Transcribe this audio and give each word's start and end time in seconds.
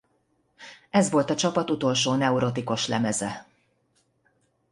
Ez 0.89 1.09
volt 1.09 1.29
a 1.29 1.35
csapat 1.35 1.69
utolsó 1.69 2.13
Neurotic-os 2.15 2.87
lemeze. 2.87 3.45